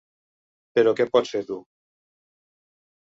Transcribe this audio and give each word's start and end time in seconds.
Però 0.79 0.93
què 1.01 1.07
pots 1.17 1.35
fer 1.35 1.43
tu? 1.51 1.59